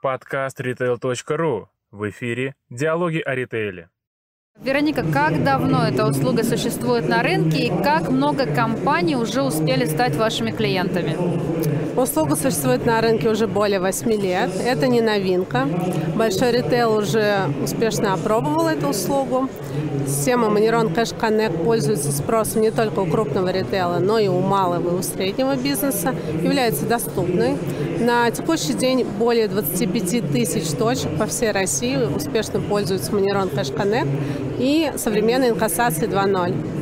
Подкаст 0.00 0.60
retail.ru. 0.60 1.66
В 1.90 2.08
эфире 2.10 2.54
«Диалоги 2.70 3.18
о 3.18 3.34
ритейле». 3.34 3.88
Вероника, 4.62 5.02
как 5.12 5.42
давно 5.42 5.88
эта 5.88 6.06
услуга 6.06 6.44
существует 6.44 7.08
на 7.08 7.20
рынке 7.20 7.66
и 7.66 7.68
как 7.68 8.08
много 8.08 8.46
компаний 8.46 9.16
уже 9.16 9.42
успели 9.42 9.86
стать 9.86 10.14
вашими 10.14 10.52
клиентами? 10.52 11.16
Услуга 11.98 12.36
существует 12.36 12.86
на 12.86 13.00
рынке 13.00 13.28
уже 13.28 13.48
более 13.48 13.80
8 13.80 14.08
лет. 14.12 14.50
Это 14.64 14.86
не 14.86 15.00
новинка. 15.00 15.66
Большой 16.14 16.52
ритейл 16.52 16.94
уже 16.94 17.52
успешно 17.60 18.14
опробовал 18.14 18.68
эту 18.68 18.90
услугу. 18.90 19.48
Система 20.06 20.46
Maniron 20.46 20.94
Cash 20.94 21.18
Connect 21.18 21.64
пользуется 21.64 22.12
спросом 22.12 22.62
не 22.62 22.70
только 22.70 23.00
у 23.00 23.06
крупного 23.06 23.48
ритейла, 23.48 23.98
но 23.98 24.20
и 24.20 24.28
у 24.28 24.38
малого 24.38 24.94
и 24.94 24.98
у 25.00 25.02
среднего 25.02 25.56
бизнеса, 25.56 26.14
является 26.40 26.86
доступной. 26.86 27.56
На 27.98 28.30
текущий 28.30 28.74
день 28.74 29.04
более 29.04 29.48
25 29.48 30.30
тысяч 30.30 30.68
точек 30.78 31.18
по 31.18 31.26
всей 31.26 31.50
России 31.50 31.96
успешно 31.96 32.60
пользуются 32.60 33.10
Maniron 33.10 33.52
Cash 33.52 33.74
Connect 33.74 34.08
и 34.60 34.92
современной 34.96 35.48
инкассации 35.48 36.06
2.0. 36.06 36.77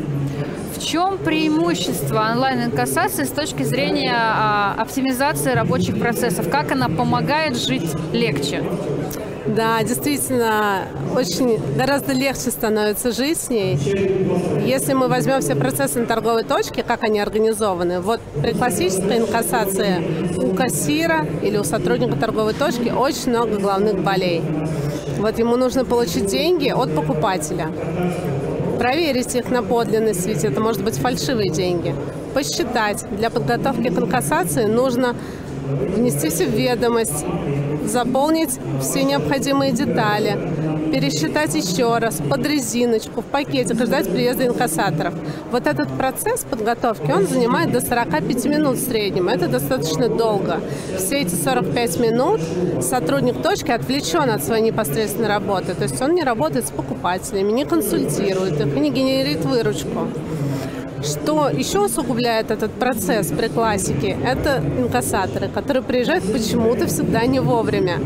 В 0.76 0.84
чем 0.84 1.16
преимущество 1.16 2.28
онлайн-инкассации 2.32 3.24
с 3.24 3.30
точки 3.30 3.62
зрения 3.62 4.14
а, 4.14 4.74
оптимизации 4.76 5.52
рабочих 5.52 5.98
процессов? 5.98 6.50
Как 6.50 6.70
она 6.70 6.90
помогает 6.90 7.56
жить 7.56 7.90
легче? 8.12 8.62
Да, 9.46 9.82
действительно, 9.82 10.82
очень 11.16 11.58
гораздо 11.76 12.12
легче 12.12 12.50
становится 12.50 13.10
жить 13.10 13.38
с 13.38 13.48
ней. 13.48 13.78
Если 14.66 14.92
мы 14.92 15.08
возьмем 15.08 15.40
все 15.40 15.54
процессы 15.54 16.00
на 16.00 16.06
торговой 16.06 16.44
точке, 16.44 16.82
как 16.82 17.04
они 17.04 17.20
организованы, 17.20 18.00
вот 18.00 18.20
при 18.42 18.52
классической 18.52 19.18
инкассации 19.18 20.04
у 20.36 20.54
кассира 20.54 21.26
или 21.42 21.56
у 21.56 21.64
сотрудника 21.64 22.18
торговой 22.18 22.52
точки 22.52 22.90
очень 22.90 23.30
много 23.30 23.56
главных 23.56 24.02
болей. 24.02 24.42
Вот 25.16 25.38
ему 25.38 25.56
нужно 25.56 25.86
получить 25.86 26.26
деньги 26.26 26.68
от 26.68 26.94
покупателя 26.94 27.70
проверить 28.78 29.34
их 29.34 29.50
на 29.50 29.62
подлинность, 29.62 30.26
ведь 30.26 30.44
это 30.44 30.60
может 30.60 30.82
быть 30.84 30.96
фальшивые 30.96 31.50
деньги, 31.50 31.94
посчитать. 32.34 33.04
Для 33.16 33.30
подготовки 33.30 33.88
к 33.88 33.98
инкассации 33.98 34.66
нужно 34.66 35.14
внести 35.66 36.28
все 36.28 36.46
в 36.46 36.50
ведомость, 36.50 37.24
заполнить 37.84 38.58
все 38.80 39.02
необходимые 39.02 39.72
детали, 39.72 40.38
пересчитать 40.96 41.54
еще 41.54 41.98
раз 41.98 42.22
под 42.26 42.46
резиночку, 42.46 43.20
в 43.20 43.26
пакетик, 43.26 43.78
ждать 43.84 44.10
приезда 44.10 44.46
инкассаторов. 44.46 45.12
Вот 45.52 45.66
этот 45.66 45.94
процесс 45.98 46.42
подготовки, 46.48 47.10
он 47.10 47.26
занимает 47.26 47.70
до 47.70 47.82
45 47.82 48.46
минут 48.46 48.78
в 48.78 48.88
среднем. 48.88 49.28
Это 49.28 49.46
достаточно 49.46 50.08
долго. 50.08 50.58
Все 50.96 51.20
эти 51.20 51.34
45 51.34 52.00
минут 52.00 52.40
сотрудник 52.80 53.42
точки 53.42 53.72
отвлечен 53.72 54.30
от 54.30 54.42
своей 54.42 54.62
непосредственной 54.62 55.28
работы. 55.28 55.74
То 55.74 55.82
есть 55.82 56.00
он 56.00 56.14
не 56.14 56.22
работает 56.22 56.66
с 56.66 56.70
покупателями, 56.70 57.52
не 57.52 57.66
консультирует 57.66 58.58
их 58.58 58.74
и 58.74 58.80
не 58.80 58.90
генерит 58.90 59.44
выручку. 59.44 60.08
Что 61.06 61.48
еще 61.48 61.84
усугубляет 61.84 62.50
этот 62.50 62.72
процесс 62.72 63.28
при 63.28 63.46
классике, 63.46 64.16
это 64.24 64.60
инкассаторы, 64.76 65.48
которые 65.48 65.84
приезжают 65.84 66.24
почему-то 66.32 66.88
всегда 66.88 67.24
не 67.26 67.38
вовремя. 67.38 68.00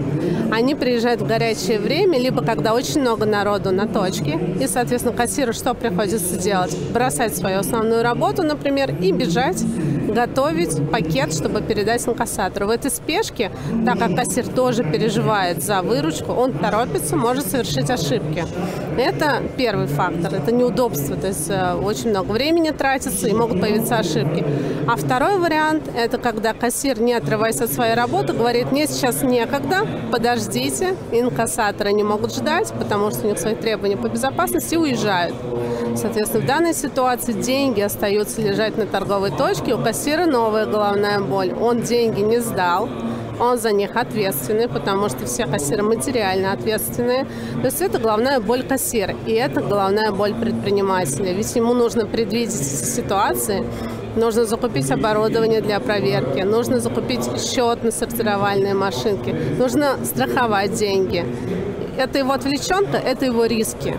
Они 0.52 0.74
приезжают 0.74 1.22
в 1.22 1.26
горячее 1.26 1.78
время, 1.78 2.18
либо 2.18 2.44
когда 2.44 2.74
очень 2.74 3.00
много 3.00 3.24
народу 3.24 3.70
на 3.70 3.86
точке, 3.86 4.38
и, 4.60 4.66
соответственно, 4.66 5.16
кассиру 5.16 5.54
что 5.54 5.72
приходится 5.72 6.36
делать? 6.36 6.76
Бросать 6.92 7.34
свою 7.34 7.60
основную 7.60 8.02
работу, 8.02 8.42
например, 8.42 8.94
и 9.00 9.12
бежать 9.12 9.64
готовить 10.12 10.90
пакет, 10.90 11.32
чтобы 11.32 11.60
передать 11.60 12.06
инкассатору. 12.06 12.66
В 12.66 12.70
этой 12.70 12.90
спешке, 12.90 13.50
так 13.84 13.98
как 13.98 14.16
кассир 14.16 14.46
тоже 14.46 14.84
переживает 14.84 15.62
за 15.62 15.82
выручку, 15.82 16.32
он 16.32 16.52
торопится, 16.52 17.16
может 17.16 17.46
совершить 17.46 17.90
ошибки. 17.90 18.44
Это 18.98 19.42
первый 19.56 19.86
фактор, 19.86 20.34
это 20.34 20.52
неудобство, 20.52 21.16
то 21.16 21.28
есть 21.28 21.48
э, 21.48 21.74
очень 21.74 22.10
много 22.10 22.32
времени 22.32 22.70
тратится 22.70 23.28
и 23.28 23.32
могут 23.32 23.60
появиться 23.60 23.98
ошибки. 23.98 24.44
А 24.86 24.96
второй 24.96 25.38
вариант– 25.38 25.84
это 25.96 26.18
когда 26.18 26.52
кассир, 26.52 27.00
не 27.00 27.14
отрываясь 27.14 27.60
от 27.60 27.72
своей 27.72 27.94
работы, 27.94 28.32
говорит, 28.32 28.72
мне 28.72 28.86
сейчас 28.86 29.22
некогда, 29.22 29.86
подождите, 30.10 30.96
инкассаторы 31.12 31.92
не 31.92 32.02
могут 32.02 32.34
ждать, 32.34 32.72
потому 32.72 33.10
что 33.10 33.26
у 33.26 33.30
них 33.30 33.38
свои 33.38 33.54
требования 33.54 33.96
по 33.96 34.08
безопасности 34.08 34.74
и 34.74 34.78
уезжают. 34.78 35.34
Соответственно, 35.96 36.42
в 36.42 36.46
данной 36.46 36.74
ситуации 36.74 37.32
деньги 37.32 37.80
остаются 37.80 38.40
лежать 38.40 38.76
на 38.76 38.86
торговой 38.86 39.30
точке, 39.30 39.74
у 39.74 39.78
кассира 39.78 40.26
новая 40.26 40.66
головная 40.66 41.20
боль. 41.20 41.52
Он 41.52 41.82
деньги 41.82 42.20
не 42.20 42.38
сдал, 42.38 42.88
он 43.40 43.58
за 43.58 43.72
них 43.72 43.96
ответственный, 43.96 44.68
потому 44.68 45.08
что 45.08 45.26
все 45.26 45.46
кассиры 45.46 45.82
материально 45.82 46.52
ответственные. 46.52 47.26
То 47.60 47.66
есть 47.66 47.80
это 47.80 47.98
главная 47.98 48.38
боль 48.40 48.62
кассира, 48.62 49.14
и 49.26 49.32
это 49.32 49.60
главная 49.60 50.12
боль 50.12 50.34
предпринимателя. 50.34 51.32
Ведь 51.32 51.54
ему 51.56 51.72
нужно 51.72 52.06
предвидеть 52.06 52.52
ситуации, 52.52 53.64
нужно 54.16 54.44
закупить 54.44 54.90
оборудование 54.90 55.60
для 55.60 55.80
проверки, 55.80 56.40
нужно 56.42 56.80
закупить 56.80 57.26
счетно-сортировальные 57.36 58.74
машинки, 58.74 59.34
нужно 59.58 59.96
страховать 60.04 60.74
деньги. 60.74 61.24
Это 61.96 62.18
его 62.18 62.32
отвлеченка, 62.32 62.98
это 62.98 63.24
его 63.24 63.46
риски 63.46 63.94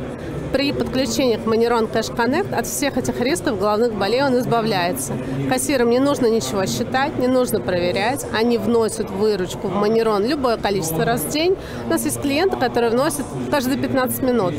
при 0.52 0.74
подключении 0.74 1.38
к 1.38 1.42
Maniron 1.42 1.92
Cash 1.92 2.16
Connect 2.16 2.54
от 2.54 2.68
всех 2.68 2.98
этих 2.98 3.20
рисков 3.22 3.60
головных 3.60 3.94
болей 3.94 4.24
он 4.24 4.38
избавляется. 4.38 5.14
Кассирам 5.50 5.90
не 5.90 6.00
нужно 6.00 6.28
ничего 6.28 6.66
считать, 6.66 7.18
не 7.18 7.28
нужно 7.28 7.60
проверять. 7.60 8.26
Они 8.34 8.58
вносят 8.58 9.10
выручку 9.10 9.68
в 9.68 9.84
Maniron 9.84 10.28
любое 10.28 10.58
количество 10.58 11.06
раз 11.06 11.22
в 11.22 11.30
день. 11.30 11.56
У 11.86 11.90
нас 11.90 12.04
есть 12.06 12.22
клиенты, 12.22 12.58
которые 12.58 12.92
вносят 12.92 13.26
каждые 13.50 13.78
15 13.78 14.22
минут. 14.24 14.54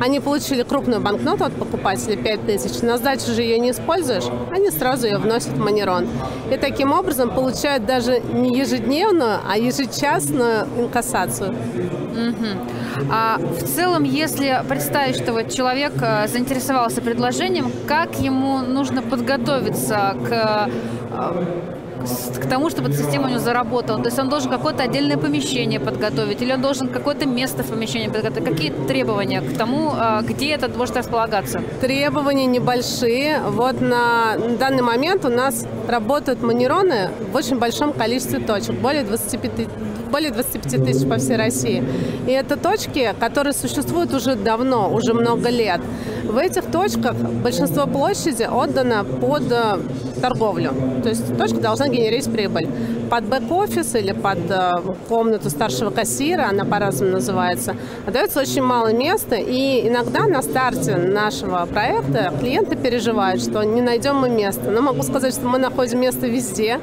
Они 0.00 0.20
получили 0.20 0.62
крупную 0.62 1.00
банкноту 1.00 1.44
от 1.44 1.54
покупателя 1.54 2.16
5 2.16 2.46
тысяч, 2.46 2.82
на 2.82 2.98
сдачу 2.98 3.32
же 3.32 3.42
ее 3.42 3.58
не 3.58 3.70
используешь, 3.70 4.24
они 4.50 4.70
сразу 4.70 5.06
ее 5.06 5.18
вносят 5.18 5.52
в 5.52 5.58
Манерон. 5.58 6.06
И 6.52 6.56
таким 6.56 6.92
образом 6.92 7.30
получают 7.30 7.86
даже 7.86 8.20
не 8.20 8.56
ежедневную, 8.56 9.38
а 9.48 9.56
ежечасную 9.56 10.66
инкассацию. 10.78 11.50
Угу. 11.50 13.10
А 13.10 13.38
в 13.38 13.62
целом, 13.62 14.04
если 14.04 14.62
представить, 14.68 15.16
что 15.16 15.32
вот 15.32 15.50
человек 15.50 15.92
э, 16.00 16.28
заинтересовался 16.28 17.02
предложением, 17.02 17.70
как 17.86 18.18
ему 18.18 18.58
нужно 18.58 19.02
подготовиться 19.02 20.16
к 20.26 20.68
э, 21.10 21.75
к 22.06 22.48
тому, 22.48 22.70
чтобы 22.70 22.88
эта 22.88 22.98
система 22.98 23.26
у 23.26 23.28
него 23.28 23.40
заработала. 23.40 23.98
То 23.98 24.06
есть 24.06 24.18
он 24.18 24.28
должен 24.28 24.50
какое-то 24.50 24.82
отдельное 24.82 25.16
помещение 25.16 25.80
подготовить, 25.80 26.42
или 26.42 26.52
он 26.52 26.62
должен 26.62 26.88
какое-то 26.88 27.26
место 27.26 27.62
в 27.62 27.68
помещении 27.68 28.08
подготовить. 28.08 28.48
Какие 28.48 28.70
требования 28.86 29.40
к 29.40 29.56
тому, 29.56 29.92
а, 29.94 30.22
где 30.22 30.52
это 30.52 30.68
может 30.68 30.96
располагаться? 30.96 31.62
Требования 31.80 32.46
небольшие. 32.46 33.40
Вот 33.48 33.80
на 33.80 34.36
данный 34.58 34.82
момент 34.82 35.24
у 35.24 35.28
нас 35.28 35.66
работают 35.88 36.42
манероны 36.42 37.10
в 37.32 37.36
очень 37.36 37.58
большом 37.58 37.92
количестве 37.92 38.38
точек, 38.40 38.76
более 38.76 39.04
25 39.04 39.68
более 40.10 40.30
25 40.30 40.84
тысяч 40.84 41.08
по 41.08 41.16
всей 41.18 41.36
России. 41.36 41.84
И 42.26 42.30
это 42.30 42.56
точки, 42.56 43.14
которые 43.18 43.52
существуют 43.52 44.14
уже 44.14 44.34
давно, 44.34 44.90
уже 44.92 45.12
много 45.14 45.50
лет. 45.50 45.80
В 46.24 46.38
этих 46.38 46.64
точках 46.70 47.14
большинство 47.14 47.86
площади 47.86 48.44
отдано 48.44 49.04
под 49.04 49.50
э, 49.50 49.78
торговлю. 50.20 50.72
То 51.02 51.08
есть 51.08 51.36
точка 51.36 51.60
должна 51.60 51.88
генерить 51.96 52.30
прибыль. 52.30 52.68
Под 53.10 53.24
бэк-офис 53.24 53.94
или 53.94 54.12
под 54.12 54.50
э, 54.50 54.72
комнату 55.08 55.48
старшего 55.50 55.90
кассира, 55.90 56.48
она 56.48 56.64
по-разному 56.64 57.12
называется, 57.12 57.76
отдается 58.06 58.40
очень 58.40 58.62
мало 58.62 58.92
места. 58.92 59.36
И 59.36 59.86
иногда 59.86 60.26
на 60.26 60.42
старте 60.42 60.96
нашего 60.96 61.64
проекта 61.66 62.32
клиенты 62.40 62.76
переживают, 62.76 63.42
что 63.42 63.62
не 63.62 63.80
найдем 63.80 64.16
мы 64.16 64.28
место. 64.28 64.70
Но 64.70 64.82
могу 64.82 65.02
сказать, 65.02 65.34
что 65.34 65.46
мы 65.46 65.58
находим 65.58 66.00
место 66.00 66.26
везде. 66.26 66.80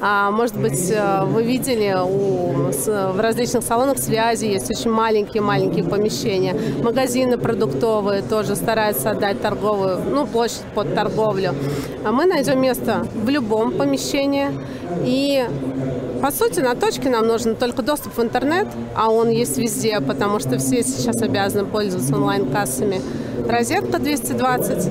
А, 0.00 0.30
может 0.30 0.56
быть, 0.56 0.90
э, 0.90 1.24
вы 1.24 1.42
видели 1.42 1.96
у, 2.04 2.52
в 2.52 3.20
различных 3.20 3.62
салонах 3.62 3.98
связи 3.98 4.46
есть 4.46 4.70
очень 4.70 4.90
маленькие-маленькие 4.90 5.84
помещения. 5.84 6.56
Магазины 6.82 7.38
продуктовые 7.38 8.22
тоже 8.22 8.56
стараются 8.56 9.10
отдать 9.10 9.40
торговую, 9.40 10.00
ну, 10.10 10.26
площадь 10.26 10.64
под 10.74 10.94
торговлю. 10.94 11.54
А 12.04 12.12
мы 12.12 12.26
найдем 12.26 12.60
место 12.60 13.06
в 13.14 13.28
любом 13.28 13.72
помещении. 13.72 14.48
И 15.04 15.46
по 16.22 16.30
сути, 16.30 16.60
на 16.60 16.76
точке 16.76 17.10
нам 17.10 17.26
нужен 17.26 17.56
только 17.56 17.82
доступ 17.82 18.16
в 18.16 18.22
интернет, 18.22 18.68
а 18.94 19.10
он 19.10 19.28
есть 19.28 19.58
везде, 19.58 20.00
потому 20.00 20.38
что 20.38 20.58
все 20.58 20.82
сейчас 20.82 21.20
обязаны 21.20 21.66
пользоваться 21.66 22.14
онлайн-кассами. 22.14 23.00
Розетка 23.48 23.98
220 23.98 24.88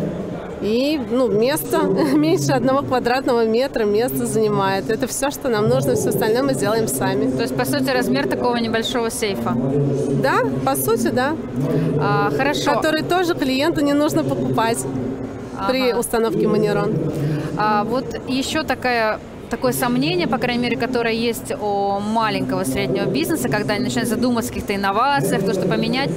и 0.62 1.00
ну, 1.09 1.27
место 1.27 1.81
меньше 2.15 2.51
одного 2.51 2.81
квадратного 2.83 3.45
метра 3.45 3.83
место 3.83 4.25
занимает. 4.25 4.89
Это 4.89 5.07
все, 5.07 5.31
что 5.31 5.50
нам 5.50 5.68
нужно, 5.68 5.95
все 5.95 6.09
остальное 6.09 6.44
мы 6.44 6.53
сделаем 6.53 6.88
сами. 6.88 7.31
То 7.31 7.41
есть, 7.41 7.56
по 7.56 7.65
сути, 7.65 7.89
размер 7.89 8.27
такого 8.27 8.57
небольшого 8.57 9.09
сейфа? 9.09 9.56
Да, 10.21 10.41
по 10.65 10.75
сути, 10.75 11.07
да. 11.07 11.35
А, 12.00 12.29
хорошо. 12.35 12.73
Который 12.73 13.03
тоже 13.03 13.33
клиенту 13.33 13.81
не 13.81 13.94
нужно 13.94 14.23
покупать 14.23 14.79
ага. 15.57 15.71
при 15.71 15.94
установке 15.94 16.47
Манерон. 16.47 16.94
А, 17.57 17.83
вот 17.83 18.06
еще 18.27 18.63
такая 18.63 19.19
такое 19.51 19.74
сомнение, 19.74 20.27
по 20.27 20.38
крайней 20.38 20.63
мере, 20.63 20.77
которое 20.77 21.13
есть 21.13 21.51
у 21.51 22.00
маленького 22.00 22.63
среднего 22.63 23.06
бизнеса, 23.06 23.50
когда 23.50 23.75
они 23.75 23.83
начинают 23.83 24.09
задумываться 24.09 24.50
о 24.50 24.53
каких-то 24.53 24.75
инновациях, 24.75 25.45
то, 25.45 25.53
что 25.53 25.68
поменять. 25.68 26.09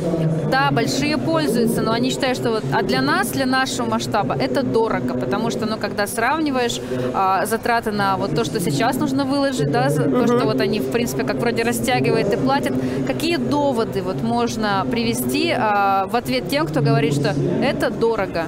Да, 0.50 0.70
большие 0.70 1.18
пользуются, 1.18 1.82
но 1.82 1.92
они 1.92 2.10
считают, 2.10 2.38
что 2.38 2.50
вот, 2.50 2.64
а 2.72 2.82
для 2.82 3.02
нас, 3.02 3.28
для 3.32 3.44
нашего 3.44 3.90
масштаба, 3.90 4.36
это 4.40 4.62
дорого, 4.62 5.14
потому 5.14 5.50
что, 5.50 5.66
ну, 5.66 5.76
когда 5.76 6.06
сравниваешь 6.06 6.80
а, 7.12 7.44
затраты 7.44 7.90
на 7.90 8.16
вот 8.16 8.34
то, 8.36 8.44
что 8.44 8.60
сейчас 8.60 8.96
нужно 8.96 9.24
выложить, 9.24 9.70
да, 9.70 9.88
uh-huh. 9.88 10.26
то, 10.26 10.26
что 10.26 10.46
вот 10.46 10.60
они, 10.60 10.78
в 10.78 10.92
принципе, 10.92 11.24
как 11.24 11.36
вроде 11.36 11.64
растягивают 11.64 12.32
и 12.32 12.36
платят, 12.36 12.74
какие 13.06 13.36
доводы 13.36 14.02
вот 14.02 14.22
можно 14.22 14.86
привести 14.88 15.52
а, 15.56 16.06
в 16.06 16.14
ответ 16.14 16.48
тем, 16.48 16.66
кто 16.66 16.80
говорит, 16.80 17.14
что 17.14 17.34
это 17.62 17.90
дорого? 17.90 18.46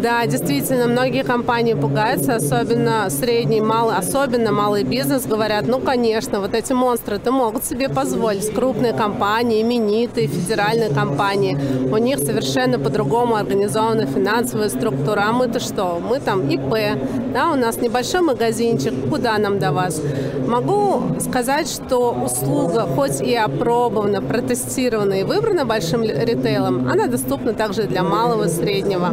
Да, 0.00 0.24
действительно, 0.26 0.86
многие 0.86 1.24
компании 1.24 1.74
пугаются, 1.74 2.36
особенно 2.36 3.10
средний, 3.10 3.60
малый, 3.60 3.96
особенно 3.96 4.52
малый 4.52 4.84
бизнес, 4.84 5.26
говорят, 5.26 5.66
ну, 5.66 5.80
конечно, 5.80 6.40
вот 6.40 6.54
эти 6.54 6.72
монстры 6.72 7.16
это 7.16 7.32
могут 7.32 7.64
себе 7.64 7.88
позволить. 7.88 8.48
Крупные 8.54 8.92
компании, 8.92 9.60
именитые, 9.60 10.28
федеральные 10.28 10.90
компании, 10.90 11.58
у 11.90 11.96
них 11.96 12.18
совершенно 12.20 12.78
по-другому 12.78 13.34
организована 13.34 14.06
финансовая 14.06 14.68
структура. 14.68 15.24
А 15.28 15.32
мы-то 15.32 15.58
что? 15.58 16.00
Мы 16.00 16.20
там 16.20 16.48
ИП, 16.48 17.00
да, 17.32 17.50
у 17.50 17.56
нас 17.56 17.78
небольшой 17.78 18.20
магазинчик, 18.20 18.94
куда 19.10 19.36
нам 19.38 19.58
до 19.58 19.72
вас? 19.72 20.00
Могу 20.46 21.02
сказать, 21.20 21.68
что 21.68 22.12
услуга, 22.24 22.86
хоть 22.94 23.20
и 23.20 23.34
опробована, 23.34 24.22
протестирована 24.22 25.14
и 25.14 25.24
выбрана 25.24 25.64
большим 25.64 26.02
ритейлом, 26.04 26.88
она 26.88 27.08
доступна 27.08 27.52
также 27.52 27.82
для 27.82 28.04
малого 28.04 28.44
и 28.44 28.48
среднего. 28.48 29.12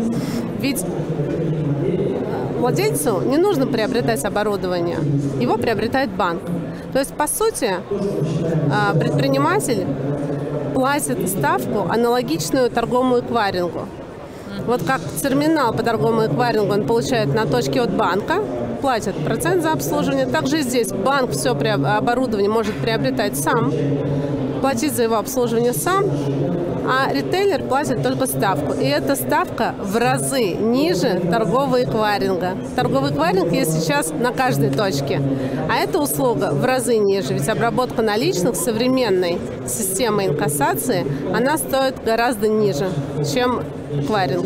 Ведь 0.59 0.74
владельцу 2.65 3.21
не 3.21 3.37
нужно 3.37 3.67
приобретать 3.67 4.25
оборудование, 4.25 4.97
его 5.39 5.57
приобретает 5.57 6.09
банк. 6.09 6.41
То 6.93 6.99
есть, 6.99 7.13
по 7.13 7.27
сути, 7.27 7.75
а, 8.71 8.95
предприниматель 8.97 9.85
платит 10.73 11.29
ставку, 11.29 11.87
аналогичную 11.89 12.71
торговому 12.71 13.19
эквайрингу. 13.19 13.81
Вот 14.65 14.81
как 14.83 15.01
терминал 15.21 15.73
по 15.73 15.83
торговому 15.83 16.25
эквайрингу 16.25 16.73
он 16.73 16.87
получает 16.87 17.33
на 17.35 17.45
точке 17.45 17.81
от 17.81 17.91
банка, 17.91 18.41
платит 18.81 19.15
процент 19.23 19.61
за 19.61 19.71
обслуживание. 19.71 20.25
Также 20.25 20.61
здесь 20.61 20.91
банк 20.91 21.31
все 21.31 21.51
оборудование 21.51 22.49
может 22.49 22.73
приобретать 22.75 23.37
сам, 23.37 23.71
платить 24.61 24.95
за 24.95 25.03
его 25.03 25.17
обслуживание 25.17 25.73
сам, 25.73 26.05
а 26.87 27.11
ритейлер 27.11 27.63
платит 27.63 28.03
только 28.03 28.27
ставку. 28.27 28.73
И 28.73 28.85
эта 28.85 29.15
ставка 29.15 29.75
в 29.81 29.95
разы 29.97 30.53
ниже 30.53 31.21
торгового 31.31 31.83
эквайринга. 31.83 32.57
Торговый 32.75 33.11
эквайринг 33.11 33.51
есть 33.51 33.79
сейчас 33.79 34.11
на 34.11 34.31
каждой 34.31 34.69
точке, 34.69 35.21
а 35.69 35.75
эта 35.77 35.99
услуга 35.99 36.51
в 36.51 36.63
разы 36.65 36.97
ниже, 36.97 37.33
ведь 37.33 37.47
обработка 37.49 38.01
наличных 38.01 38.55
современной 38.55 39.39
системой 39.67 40.27
инкассации, 40.27 41.05
она 41.33 41.57
стоит 41.57 42.03
гораздо 42.03 42.47
ниже, 42.47 42.89
чем 43.33 43.63
эквайринг. 43.93 44.45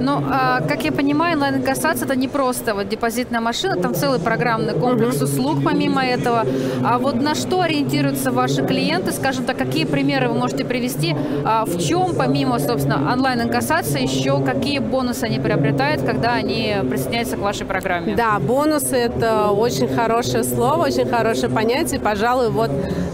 Ну, 0.00 0.22
а, 0.30 0.62
как 0.66 0.84
я 0.84 0.92
понимаю, 0.92 1.34
онлайн-инкассация 1.34 2.06
это 2.06 2.16
не 2.16 2.28
просто 2.28 2.74
вот 2.74 2.88
депозитная 2.88 3.40
машина, 3.40 3.76
там 3.76 3.94
целый 3.94 4.18
программный 4.18 4.72
комплекс 4.72 5.20
uh-huh. 5.20 5.24
услуг 5.24 5.58
помимо 5.64 6.04
этого. 6.04 6.46
А 6.82 6.98
вот 6.98 7.20
на 7.20 7.34
что 7.34 7.60
ориентируются 7.60 8.32
ваши 8.32 8.64
клиенты, 8.66 9.12
скажем 9.12 9.44
так, 9.44 9.58
какие 9.58 9.84
примеры 9.84 10.28
вы 10.28 10.34
можете 10.34 10.64
привести, 10.64 11.14
а 11.44 11.64
в 11.66 11.78
чем 11.78 12.14
помимо, 12.16 12.58
собственно, 12.58 13.12
онлайн-инкассации 13.12 14.02
еще 14.02 14.42
какие 14.42 14.78
бонусы 14.78 15.24
они 15.24 15.38
приобретают, 15.38 16.02
когда 16.02 16.32
они 16.32 16.76
присоединяются 16.88 17.36
к 17.36 17.40
вашей 17.40 17.66
программе? 17.66 18.16
Да, 18.16 18.38
бонусы 18.38 18.96
это 18.96 19.50
очень 19.50 19.88
хорошее 19.88 20.44
слово, 20.44 20.86
очень 20.86 21.06
хорошее 21.06 21.52
понятие. 21.52 22.00
Пожалуй, 22.00 22.50
вот 22.50 22.70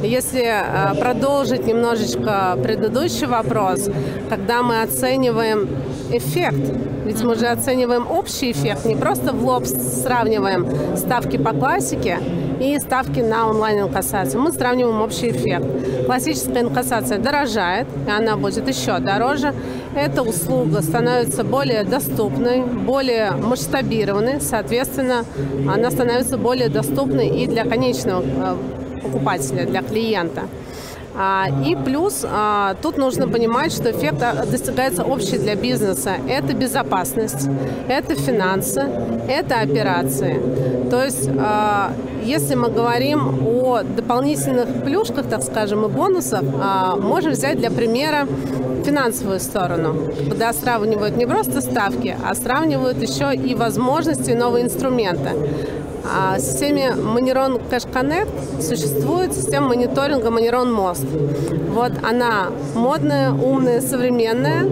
если 0.07 0.45
а, 0.45 0.95
продолжить 0.95 1.67
немножечко 1.67 2.59
предыдущий 2.63 3.27
вопрос, 3.27 3.89
когда 4.29 4.63
мы 4.63 4.83
оцениваем 4.83 5.69
эффект. 6.11 6.73
Ведь 7.05 7.23
мы 7.23 7.37
же 7.37 7.47
оцениваем 7.47 8.11
общий 8.11 8.51
эффект, 8.51 8.85
не 8.85 8.97
просто 8.97 9.33
в 9.33 9.45
лоб 9.45 9.65
сравниваем 9.67 10.67
ставки 10.97 11.37
по 11.37 11.53
классике 11.53 12.19
и 12.61 12.79
ставки 12.79 13.21
на 13.21 13.49
онлайн-инкассацию. 13.49 14.41
Мы 14.41 14.53
сравниваем 14.53 15.01
общий 15.01 15.31
эффект. 15.31 15.67
Классическая 16.07 16.63
инкассация 16.63 17.19
дорожает, 17.19 17.87
и 18.07 18.11
она 18.11 18.37
будет 18.37 18.67
еще 18.69 18.99
дороже. 18.99 19.55
Эта 19.95 20.23
услуга 20.23 20.83
становится 20.83 21.45
более 21.45 21.85
доступной, 21.85 22.63
более 22.63 23.33
масштабированной, 23.33 24.41
соответственно, 24.41 25.25
она 25.73 25.91
становится 25.91 26.39
более 26.39 26.69
доступной 26.69 27.29
и 27.29 27.47
для 27.47 27.65
конечного 27.65 28.23
э, 28.25 28.57
покупателя, 29.07 29.67
для 29.67 29.83
клиента. 29.83 30.43
А, 31.19 31.47
и 31.65 31.75
плюс 31.75 32.25
а, 32.29 32.75
тут 32.83 32.99
нужно 32.99 33.27
понимать, 33.27 33.73
что 33.73 33.91
эффект 33.91 34.23
а, 34.23 34.45
достигается 34.45 35.03
общий 35.03 35.39
для 35.39 35.55
бизнеса. 35.55 36.17
Это 36.29 36.53
безопасность, 36.53 37.49
это 37.89 38.15
финансы, 38.15 38.81
это 39.27 39.61
операции. 39.61 40.41
То 40.91 41.03
есть 41.03 41.29
если 42.23 42.55
мы 42.55 42.71
говорим 42.71 43.47
о 43.47 43.83
дополнительных 43.83 44.85
плюшках, 44.85 45.27
так 45.27 45.43
скажем, 45.43 45.85
и 45.85 45.89
бонусах, 45.89 46.43
можем 47.01 47.33
взять 47.33 47.59
для 47.59 47.71
примера 47.71 48.27
финансовую 48.85 49.41
сторону, 49.41 50.13
когда 50.29 50.53
сравнивают 50.53 51.17
не 51.17 51.27
просто 51.27 51.61
ставки, 51.61 52.17
а 52.25 52.35
сравнивают 52.35 53.01
еще 53.03 53.35
и 53.35 53.55
возможности, 53.55 54.31
новые 54.33 54.65
инструменты. 54.65 55.31
В 56.37 56.41
системе 56.41 56.95
Moneyron 56.97 57.61
Cash 57.71 57.91
Connect 57.93 58.63
существует 58.63 59.33
система 59.33 59.69
мониторинга 59.69 60.29
Moneyron 60.29 60.75
Most. 60.75 61.07
Вот 61.73 61.93
она 62.03 62.49
модная, 62.75 63.33
умная, 63.33 63.81
современная 63.81 64.67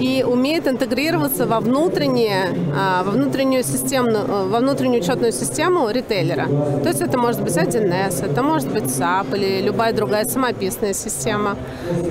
и 0.00 0.24
умеет 0.24 0.66
интегрироваться 0.66 1.46
во, 1.46 1.60
внутреннее, 1.60 2.46
а, 2.74 3.02
во 3.02 3.10
внутреннюю 3.12 3.62
системную, 3.62 4.24
э, 4.26 4.48
во 4.48 4.58
внутреннюю 4.58 5.02
учетную 5.02 5.32
систему 5.32 5.90
ритейлера. 5.90 6.46
То 6.82 6.88
есть 6.88 7.00
это 7.00 7.18
может 7.18 7.42
быть 7.42 7.56
1С, 7.56 8.22
это 8.24 8.42
может 8.42 8.72
быть 8.72 8.84
SAP 8.84 9.36
или 9.36 9.62
любая 9.62 9.92
другая 9.92 10.24
самописная 10.24 10.94
система. 10.94 11.56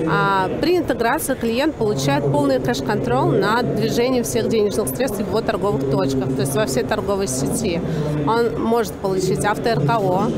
А 0.08 0.48
при 0.60 0.76
интеграции 0.78 1.34
клиент 1.34 1.74
получает 1.74 2.24
полный 2.30 2.60
кэш-контроль 2.60 3.38
над 3.40 3.74
движением 3.74 4.24
всех 4.24 4.48
денежных 4.48 4.88
средств 4.88 5.18
в 5.18 5.28
его 5.28 5.40
торговых 5.40 5.90
точках, 5.90 6.34
то 6.34 6.40
есть 6.42 6.54
во 6.54 6.66
всей 6.66 6.84
торговой 6.84 7.26
сети. 7.26 7.80
Он 8.26 8.60
может 8.70 8.92
получить 8.92 9.44
авто-РКО, 9.44 10.30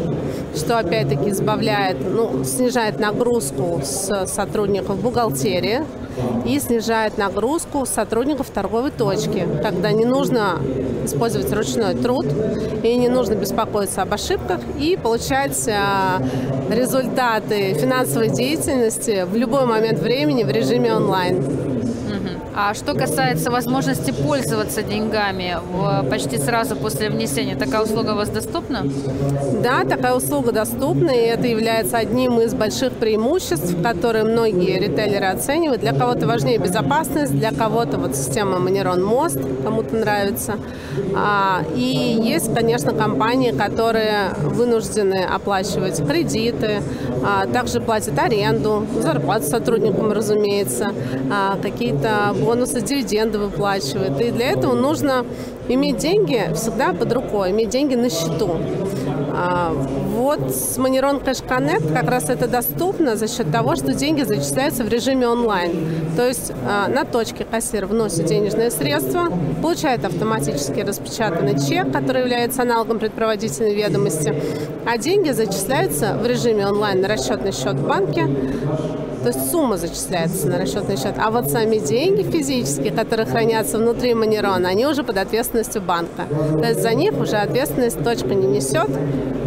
что 0.57 0.79
опять-таки 0.79 1.29
избавляет, 1.31 1.99
ну, 2.01 2.45
снижает 2.45 2.99
нагрузку 2.99 3.81
с 3.85 4.27
сотрудников 4.27 4.99
бухгалтерии 5.03 5.83
и 6.47 6.59
снижает 6.59 7.19
нагрузку 7.19 7.85
сотрудников 7.85 8.49
торговой 8.49 8.91
точки, 8.91 9.47
когда 9.62 9.93
не 9.93 10.07
нужно 10.07 10.59
использовать 11.05 11.53
ручной 11.53 11.95
труд 11.95 12.27
и 12.83 12.97
не 12.97 13.09
нужно 13.09 13.35
беспокоиться 13.35 14.01
об 14.01 14.15
ошибках 14.15 14.61
и 14.79 14.97
получать 14.97 15.69
а, 15.69 16.23
результаты 16.71 17.75
финансовой 17.75 18.31
деятельности 18.31 19.27
в 19.31 19.37
любой 19.37 19.67
момент 19.67 19.99
времени 19.99 20.43
в 20.43 20.51
режиме 20.51 20.95
онлайн. 20.95 21.72
А 22.55 22.75
что 22.75 22.95
касается 22.95 23.51
возможности 23.51 24.11
пользоваться 24.11 24.83
деньгами 24.83 25.57
почти 26.11 26.37
сразу 26.37 26.77
после 26.77 27.09
внесения, 27.09 27.57
такая 27.57 27.83
услуга 27.83 28.11
у 28.11 28.17
вас 28.17 28.29
доступна? 28.29 28.85
Да, 29.63 29.85
такая 29.85 30.15
услуга 30.15 30.53
доступна, 30.53 31.11
и 31.11 31.21
это 31.21 31.47
является 31.47 31.97
одним 31.97 32.41
из 32.41 32.53
больших 32.53 32.93
преимуществ, 32.93 33.75
которые 33.83 34.25
многие 34.25 34.79
ритейлеры 34.79 35.27
оценивают. 35.27 35.81
Для 35.81 35.93
кого-то 35.93 36.27
важнее 36.27 36.59
безопасность, 36.59 37.33
для 37.33 37.53
кого-то 37.53 37.97
вот 37.97 38.17
система 38.17 38.59
Манерон 38.59 39.03
Мост, 39.03 39.39
кому-то 39.65 39.97
нравится. 39.97 40.57
А, 41.17 41.63
и 41.75 42.21
есть, 42.23 42.55
конечно, 42.55 42.93
компании, 42.93 43.53
которые 43.53 44.35
вынуждены 44.41 45.25
оплачивать 45.25 46.07
кредиты, 46.07 46.83
а, 47.25 47.47
также 47.47 47.81
платят 47.81 48.19
аренду, 48.19 48.87
зарплату 49.01 49.45
сотрудникам, 49.47 50.13
разумеется, 50.13 50.93
а, 51.31 51.57
какие-то 51.63 52.35
бонусы, 52.43 52.81
дивиденды 52.81 53.39
выплачивает. 53.39 54.21
И 54.21 54.31
для 54.31 54.51
этого 54.51 54.75
нужно 54.75 55.25
иметь 55.69 55.99
деньги 55.99 56.51
всегда 56.55 56.93
под 56.93 57.13
рукой, 57.13 57.51
иметь 57.51 57.71
деньги 57.71 57.95
на 57.95 58.11
счету. 58.11 58.57
А, 59.35 59.73
вот 59.73 60.51
с 60.51 60.77
Moneyron 60.79 61.25
Cash 61.25 61.47
Connect 61.47 61.93
как 61.93 62.09
раз 62.11 62.29
это 62.29 62.47
доступно 62.47 63.17
за 63.17 63.29
счет 63.29 63.51
того, 63.51 63.77
что 63.77 63.95
деньги 63.95 64.23
зачисляются 64.23 64.85
в 64.85 64.89
режиме 64.89 65.29
онлайн. 65.29 65.73
То 66.17 66.27
есть 66.27 66.53
а, 66.69 66.89
на 66.89 67.05
точке 67.05 67.45
кассир 67.45 67.87
вносит 67.87 68.27
денежные 68.27 68.71
средства, 68.71 69.29
получает 69.63 70.05
автоматически 70.05 70.81
распечатанный 70.81 71.59
чек, 71.59 71.91
который 71.93 72.23
является 72.23 72.63
аналогом 72.63 72.99
предпроводительной 72.99 73.75
ведомости, 73.75 74.35
а 74.87 74.99
деньги 74.99 75.31
зачисляются 75.31 76.15
в 76.15 76.27
режиме 76.27 76.67
онлайн 76.67 77.01
на 77.01 77.09
расчетный 77.09 77.53
счет 77.53 77.75
в 77.75 77.87
банке 77.87 78.29
То 79.23 79.29
есть 79.29 79.50
сумма 79.50 79.76
зачисляется 79.76 80.49
на 80.49 80.59
расчетный 80.59 80.97
счет. 80.97 81.14
А 81.19 81.31
вот 81.31 81.50
сами 81.50 81.76
деньги 81.76 82.23
физические, 82.23 82.93
которые 82.93 83.26
хранятся 83.26 83.79
внутри 83.79 84.14
Манерона, 84.14 84.69
они 84.69 84.87
уже 84.87 85.05
под 85.05 85.19
ответственностью 85.19 85.83
банка. 85.83 86.26
То 86.59 86.69
есть 86.69 86.83
за 86.83 86.95
них 86.95 87.14
уже 87.19 87.37
ответственность 87.37 88.02
точка 88.02 88.35
не 88.35 88.47
несет, 88.47 88.91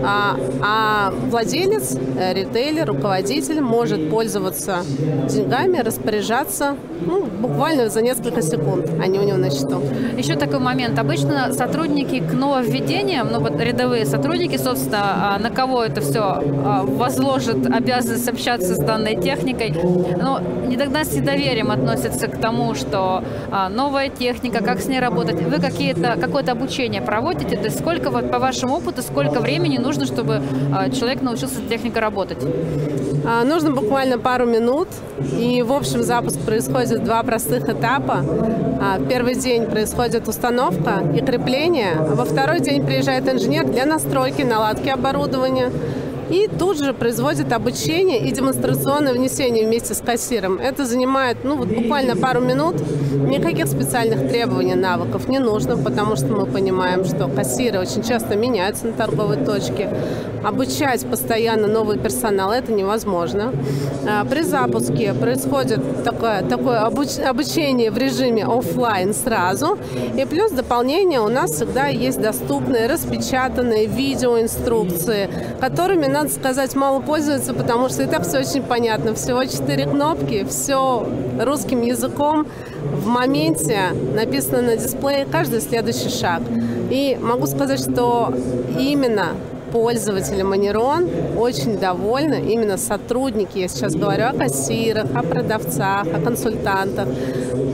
а, 0.03 0.37
а 0.61 1.13
владелец, 1.29 1.97
э, 2.17 2.33
ритейлер, 2.33 2.85
руководитель 2.87 3.61
может 3.61 4.09
пользоваться 4.09 4.83
деньгами, 5.27 5.79
распоряжаться 5.79 6.75
ну, 7.01 7.25
буквально 7.25 7.89
за 7.89 8.01
несколько 8.01 8.41
секунд, 8.41 8.89
они 9.01 9.19
у 9.19 9.23
него 9.23 9.37
на 9.37 9.49
счету. 9.49 9.81
Еще 10.17 10.35
такой 10.35 10.59
момент. 10.59 10.97
Обычно 10.99 11.53
сотрудники 11.53 12.19
к 12.19 12.33
нововведениям, 12.33 13.29
ну 13.31 13.39
вот 13.39 13.59
рядовые 13.59 14.05
сотрудники, 14.05 14.57
собственно, 14.57 15.35
а, 15.35 15.39
на 15.39 15.49
кого 15.49 15.83
это 15.83 16.01
все 16.01 16.21
а, 16.21 16.83
возложит 16.83 17.65
обязанность 17.67 18.27
общаться 18.27 18.75
с 18.75 18.79
данной 18.79 19.15
техникой, 19.15 19.64
но 19.73 20.39
не 20.67 20.77
тогда 20.77 21.03
с 21.03 21.13
недоверием 21.13 21.71
относятся 21.71 22.27
к 22.27 22.39
тому, 22.39 22.75
что 22.75 23.23
а, 23.51 23.69
новая 23.69 24.09
техника, 24.09 24.63
как 24.63 24.79
с 24.81 24.87
ней 24.87 24.99
работать. 24.99 25.41
Вы 25.41 25.59
какие-то, 25.59 26.17
какое-то 26.19 26.51
обучение 26.51 27.01
проводите? 27.01 27.57
То 27.57 27.65
есть 27.65 27.79
сколько, 27.79 28.09
вот 28.09 28.31
по 28.31 28.39
вашему 28.39 28.75
опыту, 28.75 29.01
сколько 29.01 29.39
времени 29.39 29.77
нужно, 29.77 30.05
чтобы 30.05 30.41
человек 30.97 31.21
научился 31.21 31.55
с 31.55 31.69
техникой 31.69 32.01
работать? 32.01 32.39
Нужно 33.45 33.71
буквально 33.71 34.19
пару 34.19 34.45
минут. 34.45 34.87
И, 35.37 35.63
в 35.63 35.73
общем, 35.73 36.03
запуск 36.03 36.39
происходит 36.41 37.03
два 37.03 37.23
простых 37.23 37.67
этапа. 37.67 38.23
Первый 39.09 39.35
день 39.35 39.65
происходит 39.65 40.27
установка 40.27 41.01
и 41.15 41.21
крепление, 41.21 41.93
а 41.97 42.15
во 42.15 42.25
второй 42.25 42.59
день 42.59 42.85
приезжает 42.85 43.27
инженер 43.27 43.65
для 43.65 43.85
настройки, 43.85 44.43
наладки 44.43 44.89
оборудования 44.89 45.71
и 46.29 46.47
тут 46.47 46.77
же 46.77 46.93
производит 46.93 47.51
обучение 47.51 48.27
и 48.27 48.31
демонстрационное 48.31 49.13
внесение 49.13 49.65
вместе 49.65 49.93
с 49.93 50.01
кассиром. 50.01 50.57
Это 50.57 50.85
занимает 50.85 51.37
ну, 51.43 51.57
вот 51.57 51.67
буквально 51.67 52.15
пару 52.15 52.41
минут. 52.41 52.75
Никаких 53.13 53.67
специальных 53.67 54.27
требований, 54.29 54.75
навыков 54.75 55.27
не 55.27 55.39
нужно, 55.39 55.77
потому 55.77 56.15
что 56.15 56.27
мы 56.27 56.45
понимаем, 56.45 57.05
что 57.05 57.27
кассиры 57.27 57.79
очень 57.79 58.03
часто 58.03 58.35
меняются 58.35 58.87
на 58.87 58.93
торговой 58.93 59.37
точке. 59.37 59.89
Обучать 60.43 61.05
постоянно 61.05 61.67
новый 61.67 61.97
персонал– 61.97 62.51
это 62.53 62.71
невозможно. 62.71 63.51
А, 64.07 64.25
при 64.25 64.41
запуске 64.43 65.13
происходит 65.13 66.03
такое, 66.03 66.43
такое 66.43 66.81
обуч, 66.81 67.17
обучение 67.17 67.89
в 67.89 67.97
режиме 67.97 68.45
офлайн 68.45 69.13
сразу. 69.13 69.77
И 70.15 70.25
плюс 70.25 70.51
дополнение 70.51 71.19
у 71.19 71.29
нас 71.29 71.51
всегда 71.51 71.87
есть 71.87 72.21
доступные 72.21 72.87
распечатанные 72.87 73.87
видеоинструкции, 73.87 75.29
которыми 75.59 76.05
надо 76.15 76.29
сказать, 76.29 76.73
мало 76.75 77.01
пользуются, 77.01 77.53
потому 77.53 77.89
что 77.89 78.03
и 78.03 78.05
так 78.05 78.23
все 78.23 78.39
очень 78.39 78.63
понятно. 78.63 79.13
Всего 79.15 79.43
четыре 79.43 79.85
кнопки, 79.85 80.45
все 80.49 81.05
русским 81.41 81.81
языком. 81.81 82.47
В 82.81 83.05
моменте 83.05 83.79
написано 84.15 84.61
на 84.61 84.77
дисплее 84.77 85.27
каждый 85.29 85.59
следующий 85.59 86.09
шаг. 86.09 86.41
И 86.89 87.17
могу 87.21 87.47
сказать, 87.47 87.81
что 87.81 88.33
именно 88.79 89.33
пользователи 89.73 90.41
Манерон 90.41 91.09
очень 91.37 91.77
довольны, 91.77 92.41
именно 92.47 92.77
сотрудники, 92.77 93.57
я 93.57 93.67
сейчас 93.67 93.93
говорю 93.93 94.27
о 94.27 94.31
кассирах, 94.31 95.07
о 95.13 95.21
продавцах, 95.21 96.07
о 96.13 96.21
консультантах. 96.21 97.09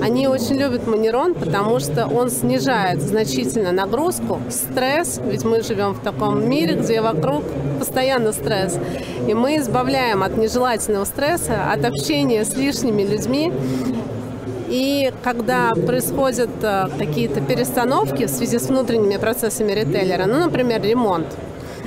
Они 0.02 0.28
очень 0.28 0.56
любят 0.56 0.88
Манерон, 0.88 1.36
потому 1.36 1.80
что 1.80 2.08
он 2.08 2.32
снижает 2.32 3.02
значительно 3.02 3.72
нагрузку, 3.72 4.40
стресс, 4.50 5.22
ведь 5.24 5.46
мы 5.46 5.62
живем 5.62 5.94
в 5.94 6.00
таком 6.00 6.50
мире, 6.50 6.74
где 6.76 7.02
вокруг 7.02 7.44
постоянно 7.78 8.32
стресс. 8.32 8.80
И 9.28 9.36
мы 9.36 9.58
избавляем 9.58 10.24
от 10.24 10.38
нежелательного 10.38 11.06
стресса, 11.06 11.72
от 11.72 11.86
общения 11.86 12.44
с 12.44 12.56
лишними 12.56 13.04
людьми. 13.04 13.54
И 14.70 15.12
когда 15.22 15.72
происходят 15.86 16.50
э, 16.64 16.88
какие-то 16.98 17.42
перестановки 17.42 18.26
в 18.26 18.30
связи 18.30 18.58
с 18.58 18.70
внутренними 18.70 19.18
процессами 19.18 19.74
ритейлера, 19.74 20.26
ну, 20.26 20.40
например, 20.40 20.82
ремонт, 20.82 21.28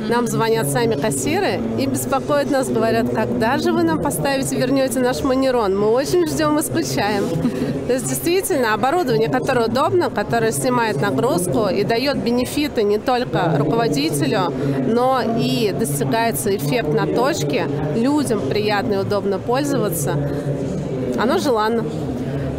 нам 0.08 0.26
звонят 0.26 0.68
сами 0.68 0.94
кассиры 0.94 1.61
и 1.78 1.87
беспокоят 1.87 2.50
нас, 2.50 2.68
говорят, 2.68 3.11
когда 3.14 3.58
же 3.58 3.73
вы 3.73 3.82
нам 3.82 4.00
поставите, 4.00 4.56
вернете 4.56 5.00
наш 5.00 5.23
манерон? 5.23 5.78
Мы 5.78 5.88
очень 5.88 6.26
ждем 6.26 6.58
и 6.58 6.62
скучаем. 6.62 7.25
То 7.87 7.92
есть 7.92 8.08
действительно 8.08 8.75
оборудование, 8.75 9.28
которое 9.28 9.66
удобно, 9.66 10.11
которое 10.11 10.52
снимает 10.52 11.00
нагрузку 11.00 11.68
и 11.68 11.84
дает 11.84 12.18
бенефиты 12.18 12.82
не 12.82 12.99
только 12.99 13.56
руководителю, 13.58 14.52
но 14.87 15.20
и 15.38 15.73
достигается 15.73 16.54
эффект 16.56 16.92
на 16.92 17.06
точке, 17.06 17.66
людям 17.96 18.40
приятно 18.49 18.94
и 18.94 18.99
удобно 18.99 19.38
пользоваться, 19.38 20.14
оно 21.20 21.38
желанно. 21.38 21.84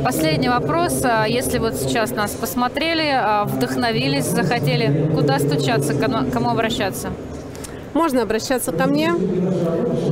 Последний 0.04 0.50
вопрос. 0.50 1.02
А 1.04 1.26
если 1.26 1.58
вот 1.58 1.74
сейчас 1.74 2.12
нас 2.12 2.32
посмотрели, 2.32 3.10
а, 3.12 3.46
вдохновились, 3.46 4.26
захотели, 4.26 5.10
куда 5.16 5.40
стучаться, 5.40 5.96
кому 5.96 6.50
обращаться? 6.50 7.10
Можно 7.96 8.24
обращаться 8.24 8.74
ко 8.74 8.88
мне, 8.88 9.14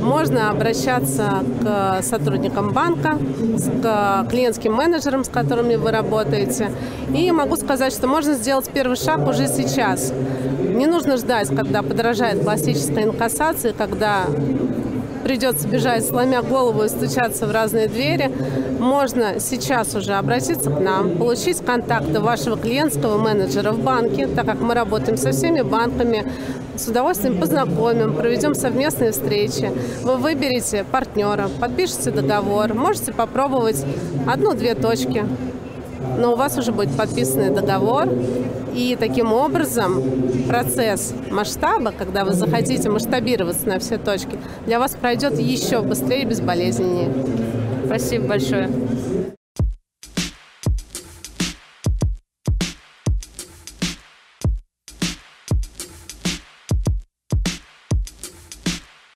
можно 0.00 0.50
обращаться 0.50 1.44
к 1.62 2.02
сотрудникам 2.02 2.72
банка, 2.72 3.18
к 3.82 4.26
клиентским 4.30 4.72
менеджерам, 4.72 5.22
с 5.22 5.28
которыми 5.28 5.76
вы 5.76 5.90
работаете. 5.90 6.72
И 7.14 7.30
могу 7.30 7.56
сказать, 7.56 7.92
что 7.92 8.06
можно 8.08 8.32
сделать 8.32 8.70
первый 8.72 8.96
шаг 8.96 9.28
уже 9.28 9.48
сейчас. 9.48 10.14
Не 10.66 10.86
нужно 10.86 11.18
ждать, 11.18 11.54
когда 11.54 11.82
подорожает 11.82 12.42
классическая 12.42 13.04
инкассация, 13.04 13.74
когда 13.74 14.24
придется 15.24 15.66
бежать, 15.66 16.06
сломя 16.06 16.42
голову 16.42 16.84
и 16.84 16.88
стучаться 16.88 17.46
в 17.46 17.50
разные 17.50 17.88
двери, 17.88 18.30
можно 18.78 19.40
сейчас 19.40 19.94
уже 19.94 20.12
обратиться 20.12 20.70
к 20.70 20.78
нам, 20.78 21.16
получить 21.16 21.64
контакты 21.64 22.20
вашего 22.20 22.56
клиентского 22.56 23.18
менеджера 23.18 23.72
в 23.72 23.82
банке, 23.82 24.26
так 24.26 24.46
как 24.46 24.60
мы 24.60 24.74
работаем 24.74 25.16
со 25.16 25.32
всеми 25.32 25.62
банками, 25.62 26.30
с 26.76 26.86
удовольствием 26.86 27.40
познакомим, 27.40 28.14
проведем 28.14 28.54
совместные 28.54 29.12
встречи. 29.12 29.72
Вы 30.02 30.16
выберете 30.16 30.84
партнера, 30.84 31.48
подпишите 31.60 32.10
договор, 32.10 32.74
можете 32.74 33.12
попробовать 33.12 33.84
одну-две 34.26 34.74
точки 34.74 35.24
но 36.18 36.32
у 36.32 36.36
вас 36.36 36.56
уже 36.58 36.72
будет 36.72 36.96
подписанный 36.96 37.50
договор, 37.50 38.08
и 38.74 38.96
таким 38.98 39.32
образом 39.32 40.02
процесс 40.48 41.14
масштаба, 41.30 41.92
когда 41.96 42.24
вы 42.24 42.32
захотите 42.32 42.90
масштабироваться 42.90 43.68
на 43.68 43.78
все 43.78 43.98
точки, 43.98 44.38
для 44.66 44.78
вас 44.78 44.96
пройдет 45.00 45.38
еще 45.38 45.80
быстрее 45.80 46.22
и 46.22 46.24
безболезненнее. 46.24 47.12
Спасибо 47.86 48.26
большое. 48.28 48.68